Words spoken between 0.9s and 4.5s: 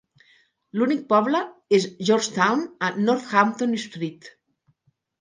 poble és Georgetown, a Northampton Street.